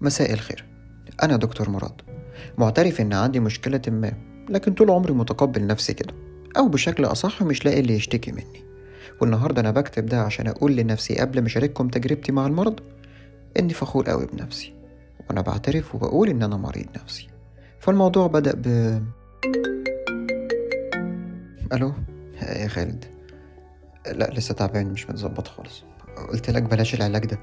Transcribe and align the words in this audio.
مساء 0.00 0.32
الخير. 0.32 0.64
أنا 1.22 1.36
دكتور 1.36 1.70
مراد. 1.70 2.02
معترف 2.58 3.00
إن 3.00 3.12
عندي 3.12 3.40
مشكلة 3.40 3.82
ما 3.88 4.12
لكن 4.48 4.72
طول 4.72 4.90
عمري 4.90 5.12
متقبل 5.12 5.66
نفسي 5.66 5.94
كده 5.94 6.14
أو 6.56 6.68
بشكل 6.68 7.04
أصح 7.04 7.42
مش 7.42 7.64
لاقي 7.64 7.80
اللي 7.80 7.94
يشتكي 7.94 8.32
مني. 8.32 8.64
والنهاردة 9.20 9.60
أنا 9.60 9.70
بكتب 9.70 10.06
ده 10.06 10.20
عشان 10.22 10.46
أقول 10.46 10.76
لنفسي 10.76 11.14
قبل 11.18 11.40
ما 11.40 11.46
أشارككم 11.46 11.88
تجربتي 11.88 12.32
مع 12.32 12.46
المرض 12.46 12.80
إني 13.58 13.74
فخور 13.74 14.10
قوي 14.10 14.26
بنفسي 14.26 14.74
وأنا 15.28 15.40
بعترف 15.40 15.94
وبقول 15.94 16.28
إن 16.28 16.42
أنا 16.42 16.56
مريض 16.56 16.86
نفسي. 17.02 17.28
فالموضوع 17.80 18.26
بدأ 18.26 18.52
ب 18.54 18.66
ألو؟ 21.72 21.92
يا 22.42 22.68
خالد. 22.68 23.04
لا 24.12 24.30
لسه 24.34 24.54
تعبان 24.54 24.86
مش 24.86 25.10
متظبط 25.10 25.48
خالص. 25.48 25.84
قلت 26.32 26.50
لك 26.50 26.62
بلاش 26.62 26.94
العلاج 26.94 27.26
ده. 27.26 27.38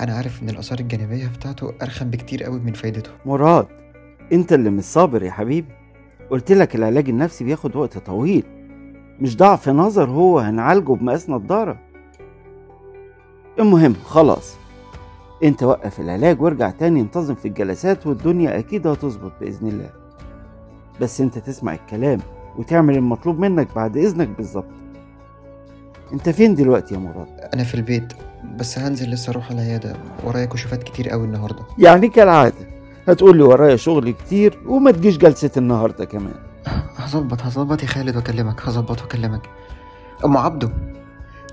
أنا 0.00 0.14
عارف 0.14 0.42
إن 0.42 0.48
الآثار 0.48 0.78
الجانبية 0.78 1.26
بتاعته 1.26 1.72
أرخم 1.82 2.10
بكتير 2.10 2.44
قوي 2.44 2.60
من 2.60 2.72
فايدته. 2.72 3.10
مراد 3.26 3.66
أنت 4.32 4.52
اللي 4.52 4.70
مش 4.70 4.84
صابر 4.84 5.22
يا 5.22 5.30
حبيبي. 5.30 5.68
قلت 6.30 6.52
لك 6.52 6.76
العلاج 6.76 7.08
النفسي 7.08 7.44
بياخد 7.44 7.76
وقت 7.76 7.98
طويل. 7.98 8.44
مش 9.20 9.36
ضعف 9.36 9.68
نظر 9.68 10.10
هو 10.10 10.38
هنعالجه 10.38 10.92
بمقاس 10.92 11.30
نضارة 11.30 11.78
المهم 13.58 13.94
خلاص. 13.94 14.56
أنت 15.44 15.62
وقف 15.62 16.00
العلاج 16.00 16.42
وارجع 16.42 16.70
تاني 16.70 17.00
انتظم 17.00 17.34
في 17.34 17.48
الجلسات 17.48 18.06
والدنيا 18.06 18.58
أكيد 18.58 18.86
هتظبط 18.86 19.32
بإذن 19.40 19.68
الله. 19.68 19.90
بس 21.00 21.20
أنت 21.20 21.38
تسمع 21.38 21.74
الكلام 21.74 22.20
وتعمل 22.58 22.96
المطلوب 22.96 23.38
منك 23.38 23.74
بعد 23.74 23.96
إذنك 23.96 24.28
بالظبط. 24.28 24.81
انت 26.12 26.28
فين 26.28 26.54
دلوقتي 26.54 26.94
يا 26.94 26.98
مراد؟ 26.98 27.26
أنا 27.54 27.64
في 27.64 27.74
البيت 27.74 28.12
بس 28.56 28.78
هنزل 28.78 29.10
لسه 29.10 29.30
أروح 29.30 29.50
العيادة. 29.50 29.96
ورايا 30.24 30.44
كشوفات 30.44 30.82
كتير 30.82 31.08
قوي 31.08 31.24
النهارده. 31.24 31.62
يعني 31.78 32.08
كالعادة. 32.08 32.68
هتقول 33.08 33.36
لي 33.36 33.42
ورايا 33.42 33.76
شغل 33.76 34.10
كتير 34.10 34.58
وما 34.66 34.90
تجيش 34.90 35.16
جلسة 35.18 35.50
النهاردة 35.56 36.04
كمان. 36.04 36.34
هظبط 36.96 37.42
هظبط 37.42 37.82
يا 37.82 37.86
خالد 37.88 38.16
وأكلمك 38.16 38.60
هظبط 38.68 39.02
وأكلمك. 39.02 39.42
أم 40.24 40.36
عبده 40.36 40.70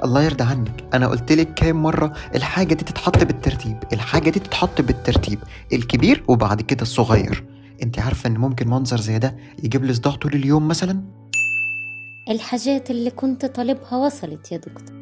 الله 0.04 0.24
يرضى 0.24 0.44
عنك. 0.44 0.84
أنا 0.94 1.08
قلت 1.08 1.32
لك 1.32 1.54
كام 1.54 1.84
مرة 1.84 2.14
الحاجة 2.36 2.74
دي 2.74 2.86
تتحط 2.86 3.24
بالترتيب 3.24 3.78
الحاجة 3.94 4.30
دي 4.30 4.40
تتحط 4.40 4.82
بالترتيب 4.82 5.40
الكبير 5.74 6.24
وبعد 6.28 6.62
كده 6.62 6.82
الصغير. 6.82 7.44
أنت 7.84 8.00
عارفة 8.00 8.28
إن 8.28 8.38
ممكن 8.38 8.70
منظر 8.70 9.00
زي 9.00 9.20
ده 9.20 9.36
يجيب 9.64 9.86
لي 9.86 9.94
صداع 9.94 10.14
طول 10.16 10.34
اليوم 10.34 10.68
مثلا؟ 10.68 11.02
الحاجات 12.30 12.92
اللي 12.92 13.10
كنت 13.12 13.46
طالبها 13.46 13.98
وصلت 13.98 14.52
يا 14.52 14.58
دكتور. 14.58 15.00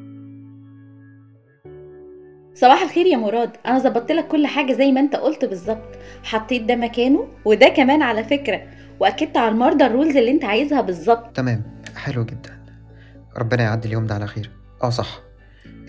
صباح 2.53 2.81
الخير 2.81 3.06
يا 3.06 3.17
مراد. 3.17 3.52
أنا 3.66 3.80
ظبطت 3.80 4.11
لك 4.11 4.28
كل 4.28 4.47
حاجة 4.47 4.73
زي 4.73 4.92
ما 4.92 5.00
أنت 5.00 5.16
قلت 5.16 5.45
بالظبط. 5.45 5.95
حطيت 6.23 6.61
ده 6.64 6.75
مكانه 6.75 7.28
وده 7.45 7.67
كمان 7.67 8.02
على 8.02 8.23
فكرة. 8.23 8.61
وأكدت 9.00 9.38
على 9.38 9.52
المرضى 9.52 9.86
الرولز 9.86 10.17
اللي 10.17 10.31
أنت 10.31 10.45
عايزها 10.45 10.81
بالظبط. 10.81 11.36
تمام. 11.36 11.81
حلو 11.95 12.23
جدا. 12.25 12.64
ربنا 13.38 13.64
يعدي 13.64 13.88
اليوم 13.88 14.05
ده 14.08 14.16
على 14.16 14.28
خير. 14.28 14.52
آه 14.83 14.89
صح. 14.89 15.20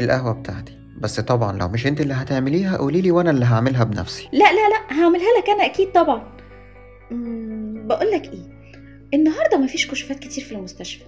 القهوة 0.01 0.33
بتاعتي. 0.33 0.79
بس 1.01 1.21
طبعا 1.21 1.59
لو 1.59 1.69
مش 1.69 1.87
أنت 1.87 2.01
اللي 2.01 2.15
هتعمليها 2.15 2.77
قولي 2.77 3.01
لي 3.01 3.11
وأنا 3.11 3.31
اللي 3.31 3.45
هعملها 3.45 3.85
بنفسي. 3.85 4.29
لا 4.33 4.53
لا 4.53 4.69
لا. 4.69 4.97
هعملها 5.03 5.29
لك 5.41 5.49
أنا 5.51 5.65
أكيد 5.67 5.93
طبعا. 5.93 6.23
بقول 7.87 8.11
لك 8.11 8.25
إيه. 8.25 8.59
النهارده 9.15 9.59
مفيش 9.59 9.91
كشوفات 9.91 10.19
كتير 10.19 10.45
في 10.45 10.53
المستشفى. 10.53 11.05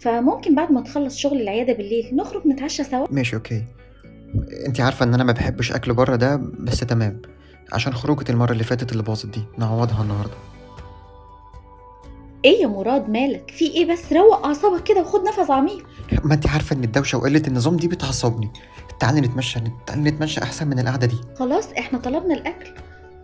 فممكن 0.00 0.54
بعد 0.54 0.72
ما 0.72 0.80
تخلص 0.80 1.16
شغل 1.16 1.40
العيادة 1.40 1.72
بالليل 1.72 2.16
نخرج 2.16 2.46
نتعشى 2.46 2.84
سوا. 2.84 3.06
ماشي 3.10 3.36
أوكي. 3.36 3.64
انت 4.66 4.80
عارفة 4.80 5.04
إن 5.04 5.14
أنا 5.14 5.24
ما 5.24 5.32
بحبش 5.32 5.72
أكل 5.72 5.94
بره 5.94 6.16
ده 6.16 6.36
بس 6.58 6.80
تمام. 6.80 7.22
عشان 7.72 7.94
خروجة 7.94 8.32
المرة 8.32 8.52
اللي 8.52 8.64
فاتت 8.64 8.92
اللي 8.92 9.02
باظت 9.02 9.26
دي 9.26 9.42
نعوضها 9.58 10.02
النهارده. 10.02 10.34
إيه 12.44 12.62
يا 12.62 12.66
مراد 12.66 13.08
مالك؟ 13.08 13.50
في 13.50 13.64
إيه 13.64 13.92
بس؟ 13.92 14.12
روق 14.12 14.46
أعصابك 14.46 14.82
كده 14.82 15.00
وخد 15.00 15.20
نفس 15.20 15.50
عميق. 15.50 15.86
ما 16.24 16.34
انت 16.34 16.46
عارفة 16.46 16.76
إن 16.76 16.84
الدوشة 16.84 17.18
وقلة 17.18 17.42
النظام 17.48 17.76
دي 17.76 17.88
بتعصبني. 17.88 18.50
تعالي 19.00 19.20
نتمشى 19.20 19.60
تعالي 19.86 20.10
نتمشى 20.10 20.42
أحسن 20.42 20.68
من 20.68 20.78
القعدة 20.78 21.06
دي. 21.06 21.16
خلاص 21.38 21.72
إحنا 21.78 21.98
طلبنا 21.98 22.34
الأكل. 22.34 22.70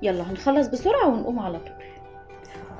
يلا 0.02 0.30
هنخلص 0.30 0.66
بسرعة 0.66 1.08
ونقوم 1.08 1.38
على 1.38 1.58
طول. 1.58 1.81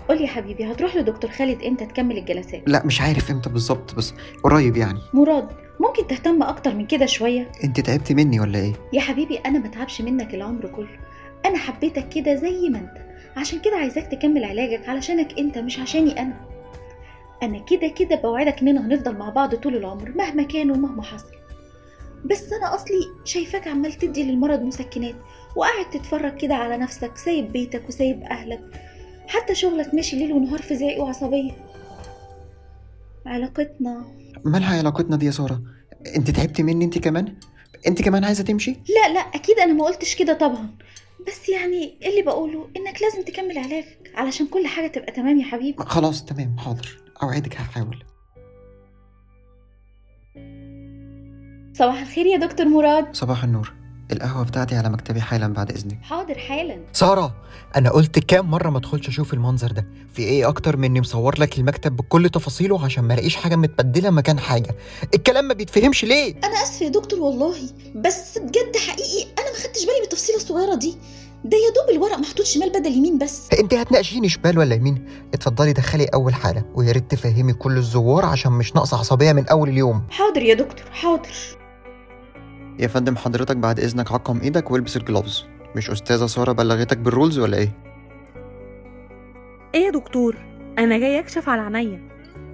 قول 0.09 0.21
يا 0.21 0.27
حبيبي 0.27 0.65
هتروح 0.73 0.97
لدكتور 0.97 1.31
خالد 1.31 1.63
إمتى 1.63 1.87
تكمل 1.87 2.19
الجلسات؟ 2.19 2.63
لا 2.67 2.87
مش 2.87 3.01
عارف 3.01 3.31
إمتى 3.31 3.51
بالظبط 3.51 3.95
بس 3.95 4.15
قريب 4.45 4.77
يعني. 4.77 5.01
مراد 5.15 5.49
ممكن 5.81 6.07
تهتم 6.07 6.43
أكتر 6.43 6.75
من 6.75 6.87
كده 6.87 7.07
شوية؟ 7.07 7.51
أنت 7.65 7.81
تعبتي 7.81 8.15
مني 8.15 8.41
ولا 8.41 8.59
إيه؟ 8.59 8.73
يا 8.93 9.01
حبيبي 9.01 9.37
أنا 9.37 9.59
ما 9.59 9.69
تعبش 9.69 10.01
منك 10.01 10.35
العمر 10.35 10.67
كله. 10.67 10.99
أنا 11.47 11.59
حبيتك 11.59 12.09
كده 12.09 12.35
زي 12.35 12.69
ما 12.69 12.79
أنت. 12.79 13.13
عشان 13.37 13.61
كده 13.61 13.77
عايزاك 13.77 14.07
تكمل 14.07 14.45
علاجك 14.45 14.89
علشانك 14.89 15.39
أنت 15.39 15.59
مش 15.59 15.79
عشاني 15.79 16.21
أنا. 16.21 16.41
أنا 17.43 17.59
كده 17.59 17.89
كده 17.89 18.17
بوعدك 18.17 18.61
اننا 18.63 18.87
هنفضل 18.87 19.17
مع 19.17 19.29
بعض 19.29 19.55
طول 19.55 19.77
العمر 19.77 20.13
مهما 20.17 20.43
كان 20.43 20.71
ومهما 20.71 21.03
حصل. 21.03 21.35
بس 22.25 22.53
أنا 22.53 22.75
أصلي 22.75 23.01
شايفاك 23.25 23.69
عمال 23.69 23.93
تدي 23.93 24.23
للمرض 24.23 24.63
مسكنات 24.63 25.15
وقاعد 25.57 25.91
تتفرج 25.91 26.37
كده 26.37 26.55
على 26.55 26.77
نفسك 26.77 27.17
سايب 27.17 27.53
بيتك 27.53 27.89
وسايب 27.89 28.23
أهلك. 28.23 28.61
حتى 29.29 29.55
شغلك 29.55 29.95
ماشي 29.95 30.17
ليل 30.17 30.33
ونهار 30.33 30.63
في 30.63 30.77
زعيق 30.77 31.03
وعصبية. 31.03 31.53
علاقتنا. 33.27 34.05
مالها 34.45 34.79
علاقتنا 34.79 35.17
دي 35.17 35.27
يا 35.27 35.31
سارة؟ 35.31 35.63
انت 36.17 36.31
تعبتي 36.31 36.63
مني 36.63 36.85
انت 36.85 36.99
كمان؟ 36.99 37.35
انت 37.87 38.03
كمان 38.03 38.25
عايزة 38.25 38.45
تمشي؟ 38.45 38.71
لا 38.71 39.13
لا 39.15 39.21
أكيد 39.21 39.59
أنا 39.59 39.73
ما 39.73 39.85
قلتش 39.85 40.15
كده 40.15 40.33
طبعا. 40.33 40.69
بس 41.27 41.49
يعني 41.49 41.99
اللي 42.07 42.23
بقوله؟ 42.23 42.69
إنك 42.77 43.03
لازم 43.03 43.23
تكمل 43.23 43.59
علاجك 43.59 44.13
علشان 44.15 44.47
كل 44.47 44.67
حاجة 44.67 44.87
تبقى 44.87 45.13
تمام 45.13 45.39
يا 45.39 45.45
حبيبي. 45.45 45.85
خلاص 45.85 46.25
تمام 46.25 46.59
حاضر. 46.59 46.99
أوعدك 47.23 47.57
هحاول. 47.57 48.05
صباح 51.73 52.01
الخير 52.01 52.27
يا 52.27 52.37
دكتور 52.37 52.67
مراد. 52.67 53.15
صباح 53.15 53.45
النور. 53.45 53.73
القهوة 54.13 54.45
بتاعتي 54.45 54.75
على 54.77 54.89
مكتبي 54.91 55.21
حالا 55.21 55.47
بعد 55.53 55.71
إذنك. 55.71 55.99
حاضر 56.03 56.39
حالا. 56.39 56.79
سارة 56.93 57.35
أنا 57.77 57.91
قلت 57.91 58.19
كام 58.19 58.51
مرة 58.51 58.71
ما 58.71 58.79
ادخلش 58.79 59.09
أشوف 59.09 59.35
المنظر 59.35 59.73
ده؟ 59.73 59.87
في 60.15 60.23
إيه 60.23 60.49
أكتر 60.49 60.77
من 60.77 60.85
إني 60.85 61.01
مصور 61.01 61.41
لك 61.41 61.59
المكتب 61.59 61.97
بكل 61.97 62.29
تفاصيله 62.29 62.85
عشان 62.85 63.05
ما 63.05 63.15
ألاقيش 63.15 63.37
حاجة 63.37 63.57
متبدلة 63.57 64.11
مكان 64.11 64.39
حاجة؟ 64.39 64.75
الكلام 65.15 65.45
ما 65.45 65.55
بيتفهمش 65.55 66.05
ليه؟ 66.05 66.35
أنا 66.45 66.63
آسفة 66.63 66.85
يا 66.85 66.91
دكتور 66.91 67.21
والله 67.21 67.57
بس 67.95 68.39
بجد 68.39 68.77
حقيقي 68.77 69.23
أنا 69.39 69.51
ما 69.53 69.57
خدتش 69.65 69.81
بالي 69.85 69.99
من 69.99 70.05
التفصيله 70.05 70.39
الصغيرة 70.39 70.75
دي. 70.75 70.97
ده 71.45 71.57
يا 71.57 71.73
دوب 71.75 71.97
الورق 71.97 72.19
محطوط 72.19 72.47
شمال 72.47 72.71
بدل 72.71 72.93
يمين 72.93 73.19
بس. 73.19 73.43
أنت 73.61 73.75
هتناقشيني 73.75 74.29
شمال 74.29 74.59
ولا 74.59 74.75
يمين؟ 74.75 75.05
اتفضلي 75.35 75.73
دخلي 75.73 76.05
أول 76.05 76.35
حالة 76.35 76.65
ويا 76.75 76.93
ريت 76.93 77.11
تفهمي 77.11 77.53
كل 77.53 77.77
الزوار 77.77 78.25
عشان 78.25 78.53
مش 78.53 78.75
ناقصة 78.75 78.99
عصبية 78.99 79.33
من 79.33 79.49
أول 79.49 79.69
اليوم. 79.69 80.03
حاضر 80.11 80.43
يا 80.43 80.55
دكتور 80.55 80.87
حاضر. 80.93 81.29
يا 82.83 82.89
فندم 82.89 83.17
حضرتك 83.17 83.57
بعد 83.57 83.81
إذنك 83.81 84.13
عقم 84.13 84.41
إيدك 84.41 84.71
والبس 84.71 84.97
ال 84.97 85.04
gloves 85.04 85.45
مش 85.77 85.91
أستاذة 85.91 86.27
سارة 86.27 86.53
بلغتك 86.53 86.99
بال 86.99 87.10
rules 87.10 87.39
ولا 87.39 87.57
إيه؟ 87.57 87.69
إيه 89.75 89.85
يا 89.85 89.91
دكتور؟ 89.91 90.37
أنا 90.79 90.99
جاي 90.99 91.19
أكشف 91.19 91.49
على 91.49 91.77
عينيا. 91.77 92.01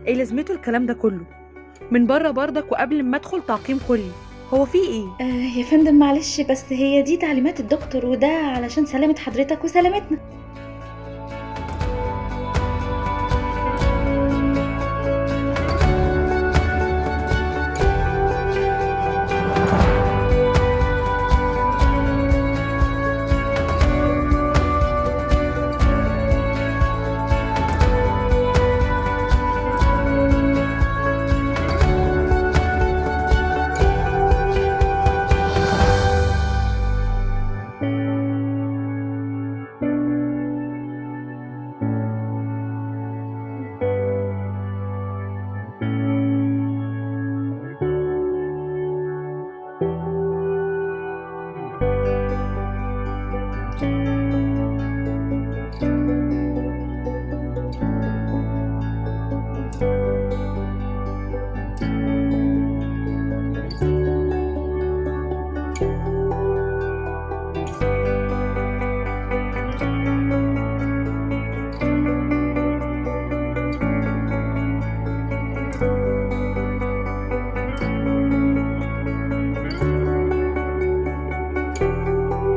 إيه 0.07 0.15
لازمته 0.15 0.55
الكلام 0.55 0.87
ده 0.87 0.95
كله؟ 0.95 1.21
من 1.91 2.07
بره 2.07 2.31
برضك 2.31 2.73
وقبل 2.73 3.03
ما 3.03 3.17
أدخل 3.17 3.43
تعقيم 3.43 3.81
كلي. 3.89 4.11
هو 4.55 4.65
في 4.65 4.79
إيه؟ 4.79 5.07
آه 5.21 5.59
يا 5.59 5.65
فندم 5.65 5.95
معلش 5.99 6.41
بس 6.41 6.65
هي 6.73 7.03
دي 7.03 7.17
تعليمات 7.17 7.61
الدكتور 7.61 8.07
وده 8.07 8.27
علشان 8.29 8.87
سلامة 8.87 9.15
حضرتك 9.19 9.65
وسلامتنا. 9.65 10.19